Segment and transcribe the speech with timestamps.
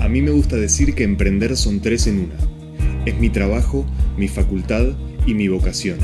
[0.00, 2.34] A mí me gusta decir que emprender son tres en una.
[3.04, 3.84] Es mi trabajo,
[4.16, 4.86] mi facultad
[5.26, 5.98] y mi vocación.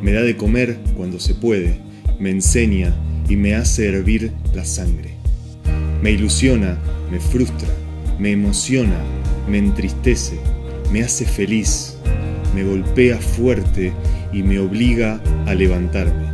[0.00, 1.80] Me da de comer cuando se puede,
[2.20, 2.94] me enseña
[3.28, 5.16] y me hace hervir la sangre.
[6.00, 6.78] Me ilusiona,
[7.10, 7.68] me frustra,
[8.20, 9.00] me emociona,
[9.48, 10.38] me entristece,
[10.92, 11.96] me hace feliz,
[12.54, 13.92] me golpea fuerte
[14.32, 16.25] y me obliga a levantarme.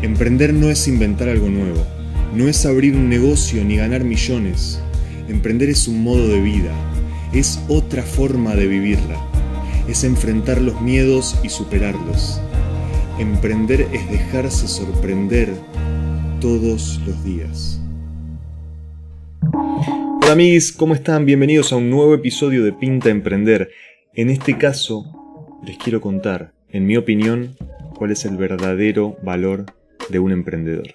[0.00, 1.84] Emprender no es inventar algo nuevo,
[2.32, 4.80] no es abrir un negocio ni ganar millones.
[5.28, 6.72] Emprender es un modo de vida,
[7.32, 9.20] es otra forma de vivirla,
[9.88, 12.40] es enfrentar los miedos y superarlos.
[13.18, 15.52] Emprender es dejarse sorprender
[16.40, 17.82] todos los días.
[20.22, 21.26] Hola amigos, ¿cómo están?
[21.26, 23.72] Bienvenidos a un nuevo episodio de Pinta Emprender.
[24.14, 27.56] En este caso, les quiero contar, en mi opinión,
[27.96, 29.66] cuál es el verdadero valor
[30.08, 30.94] de un emprendedor.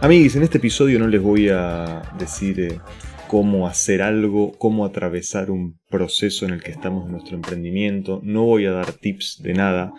[0.00, 2.80] Amigos, en este episodio no les voy a decir eh,
[3.28, 8.42] cómo hacer algo, cómo atravesar un proceso en el que estamos en nuestro emprendimiento, no
[8.42, 9.92] voy a dar tips de nada.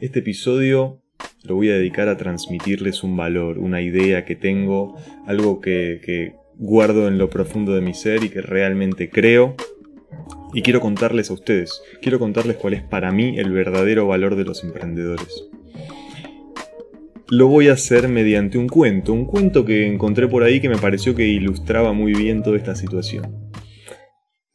[0.00, 1.02] Este episodio
[1.42, 7.08] lo voy a dedicar a transmitirles un valor, una idea que tengo, algo que guardo
[7.08, 9.56] en lo profundo de mi ser y que realmente creo.
[10.54, 14.44] Y quiero contarles a ustedes, quiero contarles cuál es para mí el verdadero valor de
[14.44, 15.50] los emprendedores
[17.30, 20.76] lo voy a hacer mediante un cuento, un cuento que encontré por ahí que me
[20.76, 23.49] pareció que ilustraba muy bien toda esta situación.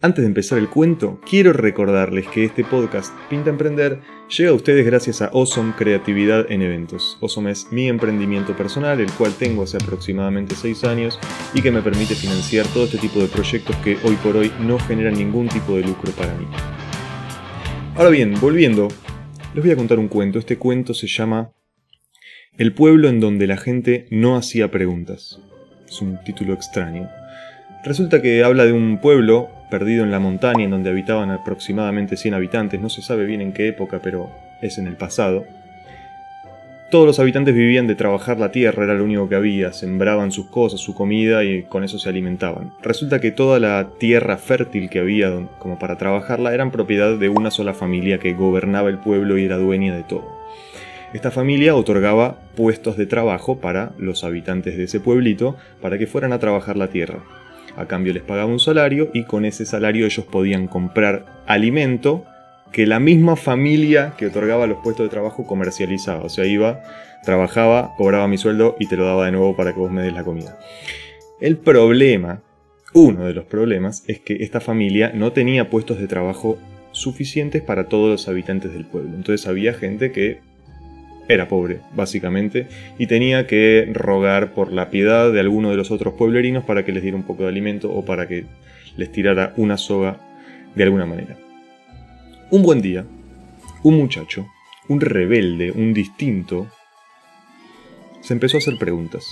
[0.06, 4.86] Antes de empezar el cuento, quiero recordarles que este podcast Pinta Emprender llega a ustedes
[4.86, 7.18] gracias a Awesome Creatividad en Eventos.
[7.24, 11.20] Awesome es mi emprendimiento personal, el cual tengo hace aproximadamente 6 años
[11.56, 14.78] y que me permite financiar todo este tipo de proyectos que hoy por hoy no
[14.78, 16.46] generan ningún tipo de lucro para mí.
[17.96, 18.90] Ahora bien, volviendo,
[19.56, 20.38] les voy a contar un cuento.
[20.38, 21.52] Este cuento se llama
[22.60, 25.42] el pueblo en donde la gente no hacía preguntas.
[25.90, 27.10] Es un título extraño.
[27.86, 32.34] Resulta que habla de un pueblo perdido en la montaña en donde habitaban aproximadamente 100
[32.34, 35.46] habitantes, no se sabe bien en qué época, pero es en el pasado.
[36.90, 40.48] Todos los habitantes vivían de trabajar la tierra, era lo único que había, sembraban sus
[40.48, 42.72] cosas, su comida y con eso se alimentaban.
[42.82, 47.52] Resulta que toda la tierra fértil que había como para trabajarla eran propiedad de una
[47.52, 50.26] sola familia que gobernaba el pueblo y era dueña de todo.
[51.14, 56.34] Esta familia otorgaba puestos de trabajo para los habitantes de ese pueblito para que fueran
[56.34, 57.20] a trabajar la tierra.
[57.78, 62.26] A cambio les pagaba un salario y con ese salario ellos podían comprar alimento
[62.72, 66.24] que la misma familia que otorgaba los puestos de trabajo comercializaba.
[66.24, 66.82] O sea, iba,
[67.24, 70.14] trabajaba, cobraba mi sueldo y te lo daba de nuevo para que vos me des
[70.14, 70.58] la comida.
[71.40, 72.42] El problema,
[72.94, 76.58] uno de los problemas, es que esta familia no tenía puestos de trabajo
[76.92, 79.16] suficientes para todos los habitantes del pueblo.
[79.16, 80.40] Entonces había gente que
[81.28, 86.14] era pobre, básicamente, y tenía que rogar por la piedad de alguno de los otros
[86.14, 88.46] pueblerinos para que les diera un poco de alimento o para que
[88.96, 90.20] les tirara una soga
[90.76, 91.38] de alguna manera.
[92.52, 93.06] Un buen día,
[93.84, 94.48] un muchacho,
[94.88, 96.68] un rebelde, un distinto,
[98.22, 99.26] se empezó a hacer preguntas.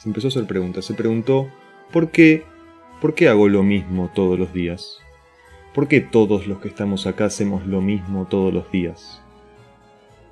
[0.00, 0.84] Se empezó a hacer preguntas.
[0.84, 1.48] Se preguntó,
[1.92, 2.44] ¿por qué?
[3.00, 4.98] ¿Por qué hago lo mismo todos los días?
[5.74, 9.22] ¿Por qué todos los que estamos acá hacemos lo mismo todos los días?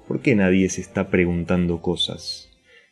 [0.06, 2.48] ¿Por qué nadie se está preguntando cosas?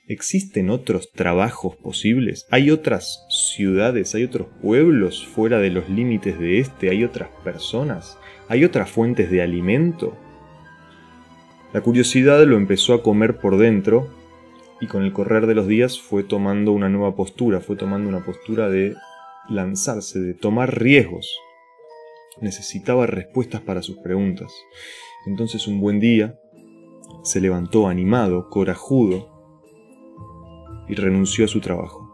[0.09, 2.47] ¿Existen otros trabajos posibles?
[2.51, 4.17] ¿Hay otras ciudades?
[4.17, 6.91] ¿Hay otros pueblos fuera de los límites de este?
[6.91, 8.19] ¿Hay otras personas?
[8.49, 10.17] ¿Hay otras fuentes de alimento?
[11.73, 14.09] La curiosidad lo empezó a comer por dentro
[14.81, 18.25] y con el correr de los días fue tomando una nueva postura, fue tomando una
[18.25, 18.95] postura de
[19.49, 21.39] lanzarse, de tomar riesgos.
[22.41, 24.53] Necesitaba respuestas para sus preguntas.
[25.27, 26.39] Entonces un buen día,
[27.25, 29.35] se levantó animado, corajudo,
[30.89, 32.05] y renunció a su trabajo.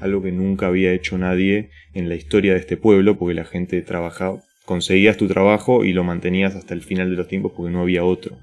[0.00, 3.80] Algo que nunca había hecho nadie en la historia de este pueblo, porque la gente
[3.82, 7.82] trabajaba, conseguías tu trabajo y lo mantenías hasta el final de los tiempos porque no
[7.82, 8.38] había otro.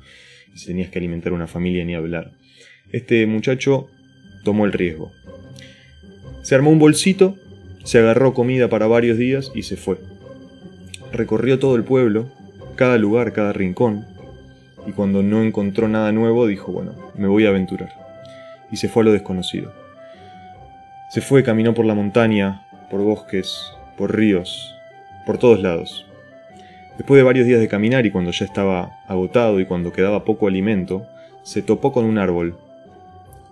[0.56, 2.34] Y tenías que alimentar una familia ni hablar.
[2.92, 3.88] Este muchacho
[4.44, 5.12] tomó el riesgo.
[6.44, 7.36] Se armó un bolsito,
[7.84, 9.98] se agarró comida para varios días y se fue.
[11.12, 12.31] Recorrió todo el pueblo,
[12.75, 14.06] cada lugar, cada rincón,
[14.89, 17.94] y cuando no encontró nada nuevo dijo, bueno, me voy a aventurar.
[18.71, 19.71] Y se fue a lo desconocido.
[21.12, 23.56] Se fue, caminó por la montaña, por bosques,
[23.95, 24.75] por ríos,
[25.27, 26.07] por todos lados.
[26.97, 30.47] Después de varios días de caminar y cuando ya estaba agotado y cuando quedaba poco
[30.47, 31.06] alimento,
[31.44, 32.57] se topó con un árbol.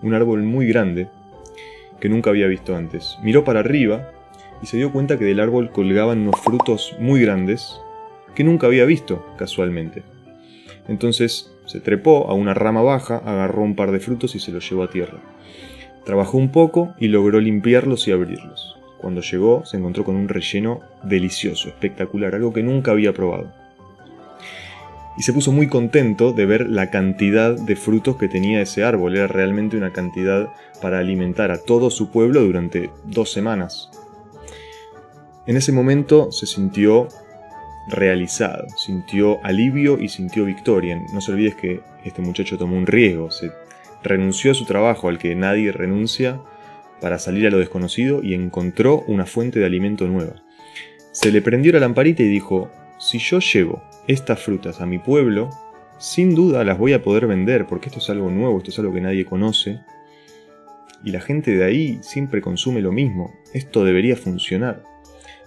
[0.01, 1.07] Un árbol muy grande.
[1.99, 3.17] que nunca había visto antes.
[3.23, 4.11] Miró para arriba
[4.61, 7.79] y se dio cuenta que del árbol colgaban unos frutos muy grandes
[8.35, 10.03] que nunca había visto casualmente.
[10.87, 14.69] Entonces se trepó a una rama baja, agarró un par de frutos y se los
[14.69, 15.19] llevó a tierra.
[16.05, 18.77] Trabajó un poco y logró limpiarlos y abrirlos.
[18.97, 23.51] Cuando llegó se encontró con un relleno delicioso, espectacular, algo que nunca había probado.
[25.17, 29.17] Y se puso muy contento de ver la cantidad de frutos que tenía ese árbol.
[29.17, 33.89] Era realmente una cantidad para alimentar a todo su pueblo durante dos semanas.
[35.47, 37.07] En ese momento se sintió
[37.87, 41.01] realizado, sintió alivio y sintió victoria.
[41.13, 43.51] No se olvides que este muchacho tomó un riesgo, se
[44.03, 46.41] renunció a su trabajo al que nadie renuncia
[47.01, 50.35] para salir a lo desconocido y encontró una fuente de alimento nueva.
[51.11, 55.49] Se le prendió la lamparita y dijo, si yo llevo estas frutas a mi pueblo,
[55.97, 58.93] sin duda las voy a poder vender porque esto es algo nuevo, esto es algo
[58.93, 59.79] que nadie conoce.
[61.03, 64.83] Y la gente de ahí siempre consume lo mismo, esto debería funcionar.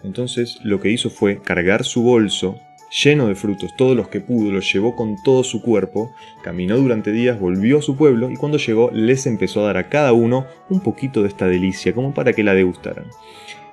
[0.02, 2.58] Entonces lo que hizo fue cargar su bolso
[2.91, 6.12] lleno de frutos, todos los que pudo, los llevó con todo su cuerpo,
[6.43, 9.88] caminó durante días, volvió a su pueblo y cuando llegó les empezó a dar a
[9.88, 13.06] cada uno un poquito de esta delicia, como para que la degustaran.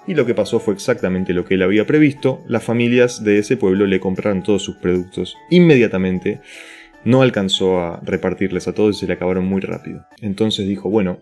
[0.06, 3.58] Y lo que pasó fue exactamente lo que él había previsto, las familias de ese
[3.58, 6.40] pueblo le compraron todos sus productos inmediatamente,
[7.04, 10.06] no alcanzó a repartirles a todos y se le acabaron muy rápido.
[10.22, 11.20] Entonces dijo, bueno,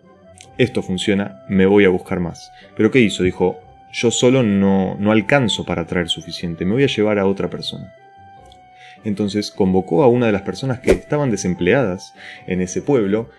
[0.57, 2.51] esto funciona, me voy a buscar más.
[2.77, 3.23] Pero ¿qué hizo?
[3.23, 3.59] Dijo,
[3.95, 7.93] yo solo no, no alcanzo para traer suficiente, me voy a llevar a otra persona.
[9.05, 12.13] Entonces convocó a una de las personas que estaban desempleadas
[12.45, 13.29] en ese pueblo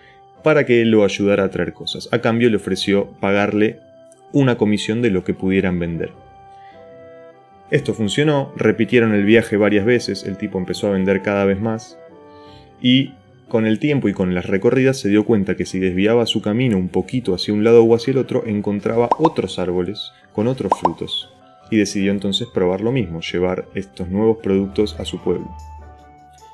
[0.41, 2.09] para que lo ayudara a traer cosas.
[2.11, 3.79] A cambio le ofreció pagarle
[4.31, 6.09] una comisión de lo que pudieran vender.
[7.69, 11.99] Esto funcionó, repitieron el viaje varias veces, el tipo empezó a vender cada vez más
[12.81, 13.13] y
[13.47, 16.77] con el tiempo y con las recorridas se dio cuenta que si desviaba su camino
[16.77, 21.33] un poquito hacia un lado o hacia el otro, encontraba otros árboles con otros frutos.
[21.71, 25.49] Y decidió entonces probar lo mismo, llevar estos nuevos productos a su pueblo.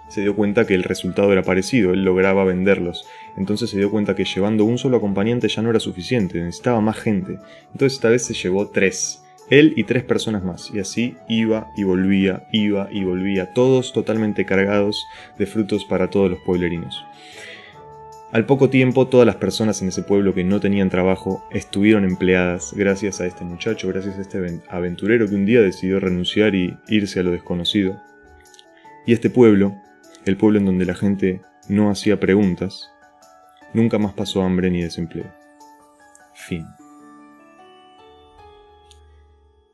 [0.09, 3.05] Se dio cuenta que el resultado era parecido, él lograba venderlos.
[3.37, 6.97] Entonces se dio cuenta que llevando un solo acompañante ya no era suficiente, necesitaba más
[6.97, 7.39] gente.
[7.71, 11.83] Entonces esta vez se llevó tres él y tres personas más, y así iba y
[11.83, 15.05] volvía, iba y volvía, todos totalmente cargados
[15.37, 17.03] de frutos para todos los pueblerinos.
[18.33, 22.73] Al poco tiempo, todas las personas en ese pueblo que no tenían trabajo estuvieron empleadas
[22.75, 27.19] gracias a este muchacho, gracias a este aventurero que un día decidió renunciar y irse
[27.19, 28.01] a lo desconocido.
[29.05, 29.75] Y este pueblo,
[30.25, 32.89] el pueblo en donde la gente no hacía preguntas,
[33.71, 35.31] nunca más pasó hambre ni desempleo.
[36.33, 36.65] Fin.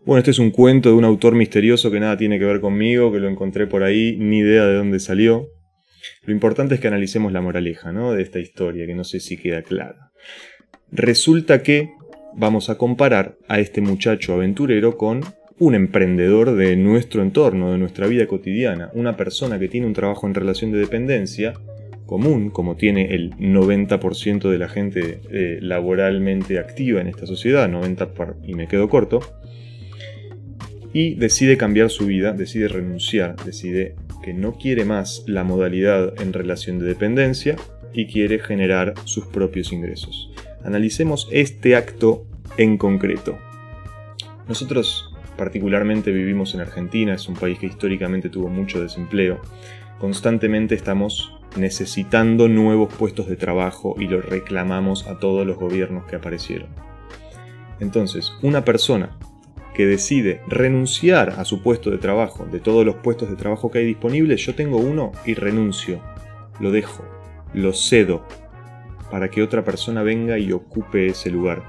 [0.06, 3.12] Bueno, este es un cuento de un autor misterioso que nada tiene que ver conmigo,
[3.12, 5.50] que lo encontré por ahí, ni idea de dónde salió.
[6.24, 8.13] Lo importante es que analicemos la moraleja ¿no?
[8.13, 10.12] de esta historia, que no sé si queda clara.
[10.92, 11.92] Resulta que
[12.34, 15.22] vamos a comparar a este muchacho aventurero con
[15.60, 20.25] un emprendedor de nuestro entorno, de nuestra vida cotidiana, una persona que tiene un trabajo
[20.25, 21.54] en relación de dependencia
[22.06, 28.10] común, como tiene el 90% de la gente eh, laboralmente activa en esta sociedad, 90
[28.48, 29.19] y me quedo corto,
[30.94, 36.33] y decide cambiar su vida, decide renunciar, decide que no quiere más la modalidad en
[36.33, 37.56] relación de dependencia
[37.94, 40.31] y quiere generar sus propios ingresos.
[40.63, 42.25] Analicemos este acto
[42.57, 43.38] en concreto.
[44.48, 49.39] Nosotros particularmente vivimos en Argentina, es un país que históricamente tuvo mucho desempleo.
[50.00, 56.17] Constantemente estamos necesitando nuevos puestos de trabajo y lo reclamamos a todos los gobiernos que
[56.17, 56.67] aparecieron.
[57.79, 59.17] Entonces, una persona
[59.79, 63.79] que decide renunciar a su puesto de trabajo, de todos los puestos de trabajo que
[63.79, 66.01] hay disponibles, yo tengo uno y renuncio,
[66.59, 67.05] lo dejo,
[67.53, 68.27] lo cedo,
[69.09, 71.63] para que otra persona venga y ocupe ese lugar.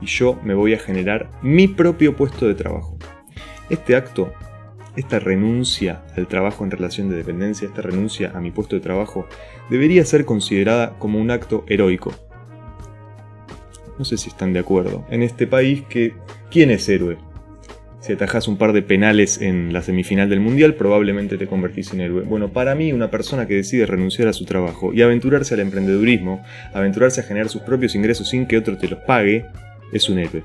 [0.00, 2.96] Y yo me voy a generar mi propio puesto de trabajo.
[3.68, 4.32] Este acto,
[4.96, 9.26] esta renuncia al trabajo en relación de dependencia, esta renuncia a mi puesto de trabajo,
[9.68, 12.14] debería ser considerada como un acto heroico.
[13.98, 15.04] No sé si están de acuerdo.
[15.10, 16.14] En este país que
[16.50, 17.18] ¿Quién es héroe?
[18.00, 22.00] Si atajas un par de penales en la semifinal del Mundial, probablemente te convertís en
[22.00, 22.22] héroe.
[22.22, 26.42] Bueno, para mí, una persona que decide renunciar a su trabajo y aventurarse al emprendedurismo,
[26.72, 29.44] aventurarse a generar sus propios ingresos sin que otro te los pague,
[29.92, 30.42] es un héroe.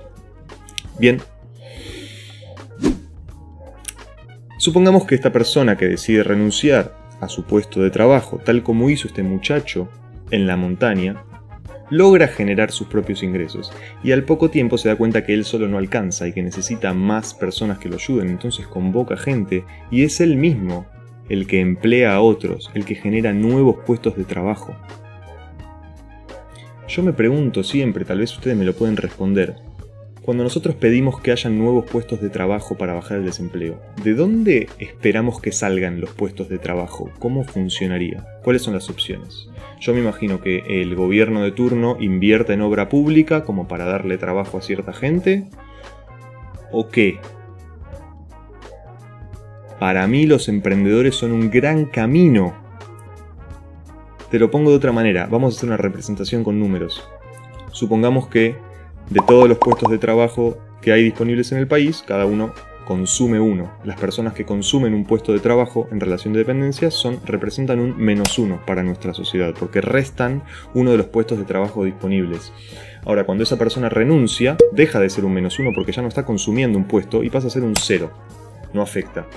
[0.99, 1.21] Bien.
[4.57, 9.07] Supongamos que esta persona que decide renunciar a su puesto de trabajo, tal como hizo
[9.07, 9.89] este muchacho
[10.31, 11.23] en la montaña,
[11.93, 13.71] logra generar sus propios ingresos
[14.03, 16.91] y al poco tiempo se da cuenta que él solo no alcanza y que necesita
[16.95, 20.87] más personas que lo ayuden, entonces convoca gente y es él mismo
[21.29, 24.75] el que emplea a otros, el que genera nuevos puestos de trabajo.
[26.87, 29.55] Yo me pregunto siempre, tal vez ustedes me lo pueden responder,
[30.23, 34.69] cuando nosotros pedimos que hayan nuevos puestos de trabajo para bajar el desempleo, ¿de dónde
[34.79, 37.11] esperamos que salgan los puestos de trabajo?
[37.19, 38.25] ¿Cómo funcionaría?
[38.41, 39.49] ¿Cuáles son las opciones?
[39.81, 44.17] Yo me imagino que el gobierno de turno invierta en obra pública como para darle
[44.17, 45.49] trabajo a cierta gente.
[46.71, 47.19] ¿O qué?
[49.77, 52.53] Para mí los emprendedores son un gran camino.
[54.31, 57.05] Te lo pongo de otra manera, vamos a hacer una representación con números.
[57.73, 58.55] Supongamos que
[59.09, 62.53] de todos los puestos de trabajo que hay disponibles en el país, cada uno
[62.85, 63.71] consume uno.
[63.83, 66.89] Las personas que consumen un puesto de trabajo en relación de dependencia
[67.25, 70.43] representan un menos uno para nuestra sociedad, porque restan
[70.73, 72.51] uno de los puestos de trabajo disponibles.
[73.05, 76.25] Ahora, cuando esa persona renuncia, deja de ser un menos uno porque ya no está
[76.25, 78.11] consumiendo un puesto y pasa a ser un cero.
[78.73, 79.27] No afecta.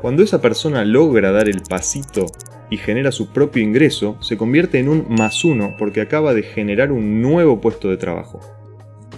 [0.00, 2.26] Cuando esa persona logra dar el pasito
[2.68, 6.92] y genera su propio ingreso, se convierte en un más uno porque acaba de generar
[6.92, 8.40] un nuevo puesto de trabajo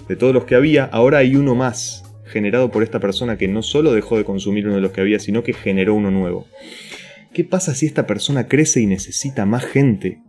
[0.09, 3.63] de todos los que había, ahora hay uno más, generado por esta persona que no
[3.63, 6.47] solo dejó de consumir uno de los que había, sino que generó uno nuevo.
[7.33, 10.23] ¿Qué pasa si esta persona crece y necesita más gente?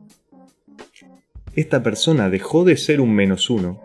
[1.56, 3.82] Esta persona dejó de ser un menos uno,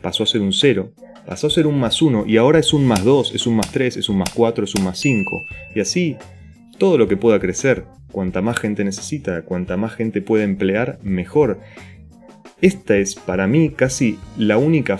[0.00, 0.92] pasó a ser un cero,
[1.26, 3.70] pasó a ser un más uno y ahora es un más dos, es un más
[3.72, 5.42] tres, es un más cuatro, es un más cinco.
[5.74, 6.16] Y así,
[6.78, 11.60] todo lo que pueda crecer, cuanta más gente necesita, cuanta más gente puede emplear, mejor.
[12.62, 14.98] Esta es para mí casi la única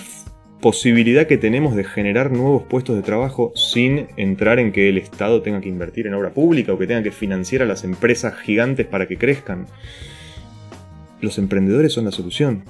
[0.60, 5.42] posibilidad que tenemos de generar nuevos puestos de trabajo sin entrar en que el Estado
[5.42, 8.86] tenga que invertir en obra pública o que tenga que financiar a las empresas gigantes
[8.86, 9.66] para que crezcan.
[11.20, 12.64] Los emprendedores son la solución.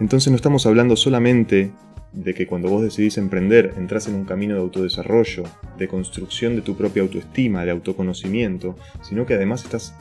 [0.00, 1.70] Entonces no estamos hablando solamente
[2.12, 5.44] de que cuando vos decidís emprender entras en un camino de autodesarrollo,
[5.78, 9.94] de construcción de tu propia autoestima, de autoconocimiento, sino que además estás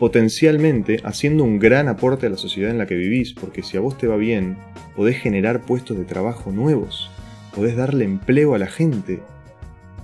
[0.00, 3.80] potencialmente haciendo un gran aporte a la sociedad en la que vivís, porque si a
[3.80, 4.56] vos te va bien,
[4.96, 7.10] podés generar puestos de trabajo nuevos,
[7.54, 9.20] podés darle empleo a la gente.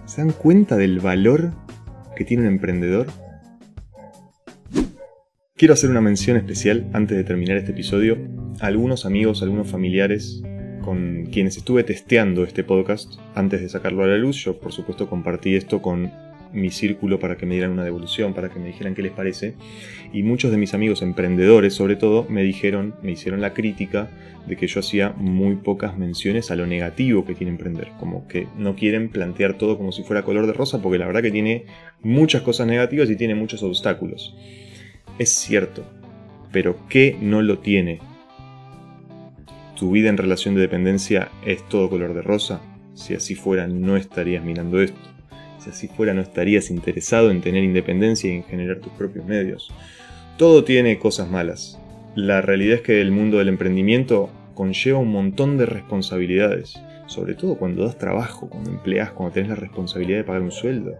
[0.04, 1.52] ¿Se dan cuenta del valor
[2.14, 3.06] que tiene un emprendedor?
[5.56, 8.18] Quiero hacer una mención especial antes de terminar este episodio
[8.60, 10.42] a algunos amigos, algunos familiares
[10.84, 14.36] con quienes estuve testeando este podcast antes de sacarlo a la luz.
[14.44, 16.12] Yo por supuesto compartí esto con
[16.56, 19.54] mi círculo para que me dieran una devolución, para que me dijeran qué les parece.
[20.12, 24.10] Y muchos de mis amigos emprendedores, sobre todo, me dijeron, me hicieron la crítica
[24.46, 27.88] de que yo hacía muy pocas menciones a lo negativo que tiene emprender.
[27.98, 31.22] Como que no quieren plantear todo como si fuera color de rosa, porque la verdad
[31.22, 31.66] que tiene
[32.02, 34.36] muchas cosas negativas y tiene muchos obstáculos.
[35.18, 35.84] Es cierto,
[36.52, 38.00] pero ¿qué no lo tiene?
[39.76, 42.62] ¿Tu vida en relación de dependencia es todo color de rosa?
[42.94, 45.15] Si así fuera, no estarías mirando esto.
[45.72, 49.70] Si fuera no estarías interesado en tener independencia y en generar tus propios medios.
[50.36, 51.78] Todo tiene cosas malas.
[52.14, 57.56] La realidad es que el mundo del emprendimiento conlleva un montón de responsabilidades, sobre todo
[57.56, 60.96] cuando das trabajo, cuando empleas, cuando tenés la responsabilidad de pagar un sueldo.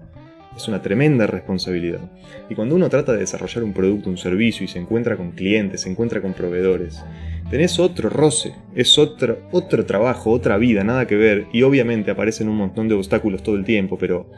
[0.57, 2.01] Es una tremenda responsabilidad.
[2.49, 5.83] Y cuando uno trata de desarrollar un producto, un servicio y se encuentra con clientes,
[5.83, 7.05] se encuentra con proveedores,
[7.51, 12.49] tenés otro roce, es otro, otro trabajo, otra vida, nada que ver, y obviamente aparecen
[12.49, 14.31] un montón de obstáculos todo el tiempo, pero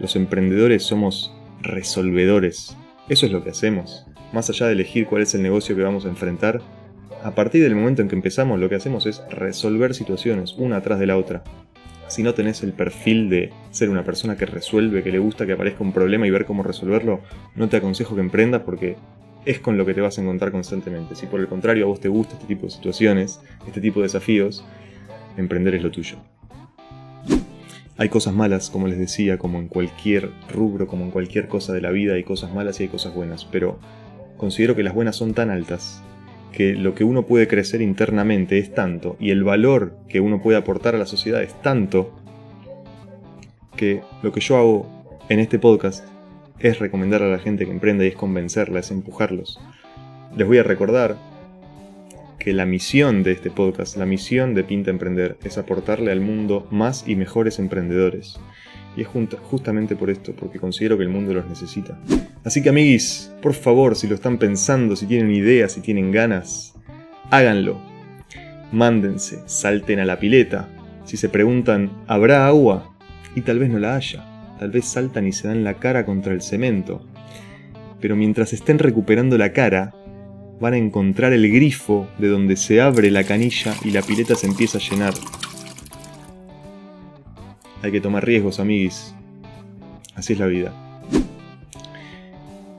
[0.00, 1.32] los emprendedores somos
[1.62, 2.76] resolvedores.
[3.08, 4.06] Eso es lo que hacemos.
[4.32, 6.60] Más allá de elegir cuál es el negocio que vamos a enfrentar,
[7.22, 10.98] a partir del momento en que empezamos lo que hacemos es resolver situaciones una atrás
[10.98, 11.42] de la otra.
[12.08, 15.52] Si no tenés el perfil de ser una persona que resuelve, que le gusta que
[15.52, 17.20] aparezca un problema y ver cómo resolverlo,
[17.56, 18.96] no te aconsejo que emprendas porque
[19.44, 21.14] es con lo que te vas a encontrar constantemente.
[21.16, 24.04] Si por el contrario a vos te gusta este tipo de situaciones, este tipo de
[24.04, 24.64] desafíos,
[25.36, 26.16] emprender es lo tuyo.
[27.96, 31.80] Hay cosas malas, como les decía, como en cualquier rubro, como en cualquier cosa de
[31.80, 33.78] la vida, hay cosas malas y hay cosas buenas, pero
[34.36, 36.02] considero que las buenas son tan altas
[36.54, 40.56] que lo que uno puede crecer internamente es tanto y el valor que uno puede
[40.56, 42.12] aportar a la sociedad es tanto
[43.76, 46.06] que lo que yo hago en este podcast
[46.60, 49.58] es recomendar a la gente que emprenda y es convencerla, es empujarlos.
[50.36, 51.16] Les voy a recordar
[52.44, 56.68] que la misión de este podcast, la misión de Pinta Emprender, es aportarle al mundo
[56.70, 58.38] más y mejores emprendedores.
[58.96, 59.08] Y es
[59.42, 61.98] justamente por esto, porque considero que el mundo los necesita.
[62.44, 66.74] Así que amiguis, por favor, si lo están pensando, si tienen ideas, si tienen ganas,
[67.30, 67.80] háganlo.
[68.70, 70.68] Mándense, salten a la pileta.
[71.04, 72.94] Si se preguntan, ¿habrá agua?
[73.34, 76.32] Y tal vez no la haya tal vez saltan y se dan la cara contra
[76.32, 77.02] el cemento.
[78.00, 79.94] Pero mientras estén recuperando la cara,
[80.64, 84.46] van a encontrar el grifo de donde se abre la canilla y la pileta se
[84.46, 85.12] empieza a llenar.
[87.82, 89.14] Hay que tomar riesgos, amiguis.
[90.14, 90.72] Así es la vida.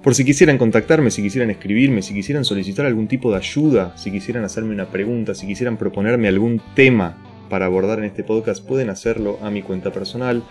[0.01, 4.11] Por si quisieran contactarme, si quisieran escribirme, si quisieran solicitar algún tipo de ayuda, si
[4.11, 7.17] quisieran hacerme una pregunta, si quisieran proponerme algún tema
[7.51, 10.43] para abordar en este podcast, pueden hacerlo a mi cuenta personal,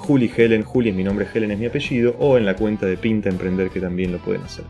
[0.00, 2.98] Juli Helen, Juli es mi nombre, Helen es mi apellido, o en la cuenta de
[2.98, 4.66] Pinta Emprender que también lo pueden hacer.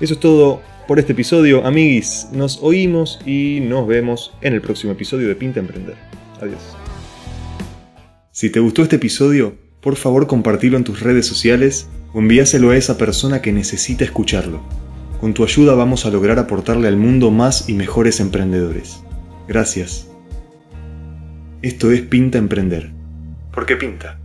[0.00, 2.28] Eso es todo por este episodio, amiguis.
[2.32, 5.96] Nos oímos y nos vemos en el próximo episodio de Pinta Emprender.
[6.40, 6.74] Adiós.
[8.32, 12.76] Si te gustó este episodio, por favor compartilo en tus redes sociales o envíaselo a
[12.76, 14.62] esa persona que necesita escucharlo.
[15.20, 19.04] Con tu ayuda vamos a lograr aportarle al mundo más y mejores emprendedores.
[19.46, 20.08] Gracias.
[21.60, 22.90] Esto es Pinta Emprender.
[23.52, 24.18] ¿Por qué pinta?